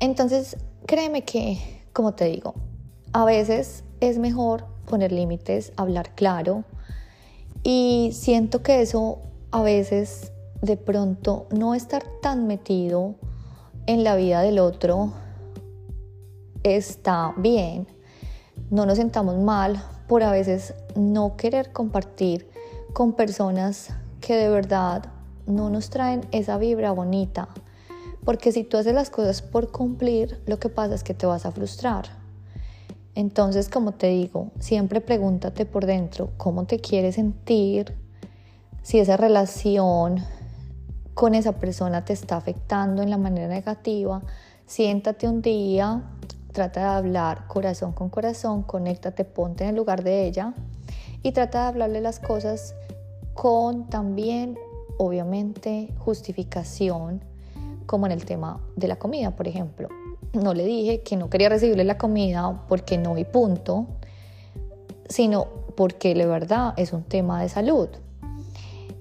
Entonces, 0.00 0.56
créeme 0.86 1.22
que, 1.22 1.82
como 1.92 2.14
te 2.14 2.24
digo, 2.24 2.54
a 3.12 3.24
veces 3.24 3.84
es 4.00 4.18
mejor 4.18 4.66
poner 4.86 5.12
límites, 5.12 5.72
hablar 5.76 6.14
claro, 6.14 6.64
y 7.62 8.10
siento 8.14 8.62
que 8.62 8.80
eso 8.80 9.18
a 9.50 9.62
veces 9.62 10.32
de 10.62 10.76
pronto 10.76 11.46
no 11.50 11.74
estar 11.74 12.02
tan 12.22 12.46
metido 12.46 13.16
en 13.86 14.04
la 14.04 14.16
vida 14.16 14.42
del 14.42 14.58
otro 14.58 15.12
está 16.62 17.34
bien. 17.36 17.86
No 18.70 18.86
nos 18.86 18.98
sentamos 18.98 19.38
mal 19.38 19.82
por 20.06 20.22
a 20.22 20.30
veces 20.30 20.74
no 20.94 21.36
querer 21.36 21.72
compartir 21.72 22.48
con 22.92 23.14
personas 23.14 23.90
que 24.20 24.36
de 24.36 24.48
verdad 24.48 25.04
no 25.46 25.70
nos 25.70 25.90
traen 25.90 26.26
esa 26.30 26.58
vibra 26.58 26.92
bonita. 26.92 27.48
Porque 28.24 28.52
si 28.52 28.64
tú 28.64 28.76
haces 28.76 28.94
las 28.94 29.10
cosas 29.10 29.40
por 29.42 29.70
cumplir, 29.70 30.40
lo 30.46 30.58
que 30.58 30.68
pasa 30.68 30.94
es 30.94 31.02
que 31.02 31.14
te 31.14 31.26
vas 31.26 31.46
a 31.46 31.52
frustrar. 31.52 32.19
Entonces, 33.14 33.68
como 33.68 33.92
te 33.92 34.08
digo, 34.08 34.50
siempre 34.58 35.00
pregúntate 35.00 35.66
por 35.66 35.86
dentro 35.86 36.30
cómo 36.36 36.64
te 36.64 36.78
quieres 36.78 37.16
sentir, 37.16 37.94
si 38.82 38.98
esa 38.98 39.16
relación 39.16 40.24
con 41.14 41.34
esa 41.34 41.52
persona 41.52 42.04
te 42.04 42.12
está 42.12 42.36
afectando 42.36 43.02
en 43.02 43.10
la 43.10 43.18
manera 43.18 43.48
negativa, 43.48 44.22
siéntate 44.66 45.28
un 45.28 45.42
día, 45.42 46.02
trata 46.52 46.80
de 46.80 46.86
hablar 46.86 47.46
corazón 47.46 47.92
con 47.92 48.08
corazón, 48.08 48.62
conéctate, 48.62 49.24
ponte 49.24 49.64
en 49.64 49.70
el 49.70 49.76
lugar 49.76 50.02
de 50.02 50.26
ella 50.26 50.54
y 51.22 51.32
trata 51.32 51.62
de 51.62 51.68
hablarle 51.68 52.00
las 52.00 52.20
cosas 52.20 52.74
con 53.34 53.88
también, 53.88 54.58
obviamente, 54.98 55.92
justificación, 55.98 57.22
como 57.86 58.06
en 58.06 58.12
el 58.12 58.24
tema 58.24 58.60
de 58.76 58.88
la 58.88 58.96
comida, 58.96 59.36
por 59.36 59.48
ejemplo. 59.48 59.88
No 60.32 60.54
le 60.54 60.64
dije 60.64 61.00
que 61.00 61.16
no 61.16 61.28
quería 61.28 61.48
recibirle 61.48 61.84
la 61.84 61.98
comida 61.98 62.62
porque 62.68 62.98
no 62.98 63.18
y 63.18 63.24
punto, 63.24 63.86
sino 65.08 65.48
porque 65.76 66.14
de 66.14 66.26
verdad 66.26 66.74
es 66.76 66.92
un 66.92 67.02
tema 67.02 67.42
de 67.42 67.48
salud. 67.48 67.88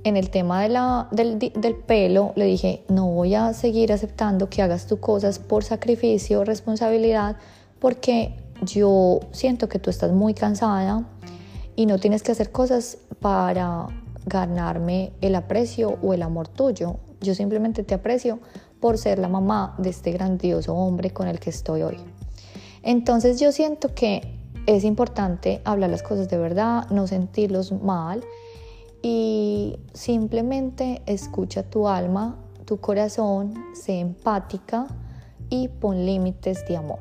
En 0.04 0.18
el 0.18 0.30
tema 0.30 0.62
del, 1.12 1.40
del 1.40 1.76
pelo 1.76 2.32
le 2.36 2.46
dije, 2.46 2.84
no 2.88 3.08
voy 3.08 3.36
a 3.36 3.54
seguir 3.54 3.92
aceptando 3.92 4.50
que 4.50 4.62
hagas 4.62 4.88
tus 4.88 5.00
cosas 5.00 5.40
por 5.40 5.64
sacrificio, 5.64 6.46
responsabilidad, 6.46 7.36
porque 7.80 8.38
yo 8.62 9.20
siento 9.32 9.70
que 9.70 9.80
tú 9.80 9.90
estás 9.90 10.12
muy 10.12 10.34
cansada 10.34 11.06
y 11.76 11.86
no 11.86 11.98
tienes 11.98 12.24
que 12.24 12.32
hacer 12.32 12.52
cosas 12.52 12.98
para 13.20 13.88
ganarme 14.26 15.12
el 15.22 15.36
aprecio 15.36 15.98
o 16.02 16.14
el 16.14 16.24
amor 16.24 16.48
tuyo. 16.48 16.98
Yo 17.22 17.36
simplemente 17.36 17.84
te 17.84 17.94
aprecio 17.94 18.40
por 18.80 18.98
ser 18.98 19.20
la 19.20 19.28
mamá 19.28 19.76
de 19.78 19.90
este 19.90 20.12
grandioso 20.12 20.74
hombre 20.74 21.12
con 21.12 21.28
el 21.28 21.40
que 21.40 21.50
estoy 21.50 21.84
hoy. 21.84 21.98
Entonces 22.82 23.40
yo 23.40 23.52
siento 23.52 23.94
que 23.94 24.40
es 24.66 24.84
importante 24.84 25.62
hablar 25.66 25.90
las 25.90 26.04
cosas 26.04 26.30
de 26.30 26.38
verdad, 26.38 26.90
no 26.90 27.08
sentirlos 27.08 27.72
mal 27.72 28.24
y 29.02 29.80
simplemente 29.94 31.02
escucha 31.06 31.64
tu 31.64 31.88
alma, 31.88 32.38
tu 32.66 32.80
corazón, 32.80 33.54
sé 33.74 34.00
empática 34.00 34.88
y 35.50 35.68
pon 35.68 36.06
límites 36.06 36.66
de 36.68 36.78
amor. 36.78 37.00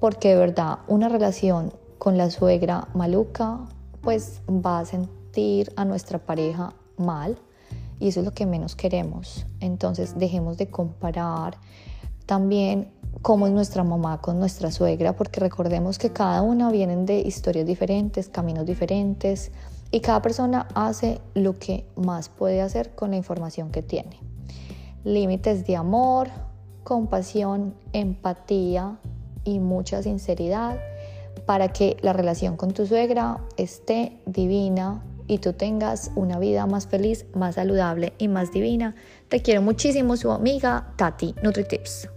Porque 0.00 0.30
de 0.30 0.36
verdad 0.36 0.80
una 0.86 1.08
relación 1.08 1.72
con 1.98 2.18
la 2.18 2.30
suegra 2.30 2.88
maluca 2.94 3.60
pues 4.02 4.42
va 4.48 4.80
a 4.80 4.84
sentir 4.84 5.72
a 5.76 5.84
nuestra 5.84 6.18
pareja 6.18 6.74
mal 6.98 7.38
y 7.98 8.08
eso 8.08 8.20
es 8.20 8.26
lo 8.26 8.32
que 8.32 8.46
menos 8.46 8.76
queremos. 8.76 9.46
Entonces 9.60 10.18
dejemos 10.18 10.58
de 10.58 10.68
comparar 10.68 11.56
también 12.26 12.90
cómo 13.22 13.46
es 13.46 13.52
nuestra 13.52 13.84
mamá 13.84 14.20
con 14.20 14.38
nuestra 14.38 14.70
suegra, 14.70 15.14
porque 15.14 15.40
recordemos 15.40 15.98
que 15.98 16.10
cada 16.10 16.42
una 16.42 16.70
vienen 16.70 17.06
de 17.06 17.20
historias 17.20 17.66
diferentes, 17.66 18.28
caminos 18.28 18.66
diferentes 18.66 19.52
y 19.90 20.00
cada 20.00 20.20
persona 20.22 20.66
hace 20.74 21.20
lo 21.34 21.58
que 21.58 21.86
más 21.96 22.28
puede 22.28 22.60
hacer 22.60 22.94
con 22.94 23.10
la 23.10 23.16
información 23.16 23.70
que 23.70 23.82
tiene. 23.82 24.18
Límites 25.04 25.66
de 25.66 25.76
amor, 25.76 26.28
compasión, 26.82 27.74
empatía 27.92 28.98
y 29.44 29.58
mucha 29.60 30.02
sinceridad 30.02 30.78
para 31.46 31.68
que 31.68 31.96
la 32.00 32.12
relación 32.12 32.56
con 32.56 32.72
tu 32.72 32.86
suegra 32.86 33.40
esté 33.56 34.20
divina 34.26 35.02
y 35.26 35.38
tú 35.38 35.52
tengas 35.52 36.10
una 36.14 36.38
vida 36.38 36.66
más 36.66 36.86
feliz, 36.86 37.26
más 37.34 37.56
saludable 37.56 38.12
y 38.18 38.28
más 38.28 38.52
divina. 38.52 38.94
Te 39.28 39.42
quiero 39.42 39.62
muchísimo, 39.62 40.16
su 40.16 40.30
amiga 40.30 40.92
Tati 40.96 41.34
NutriTips. 41.42 42.13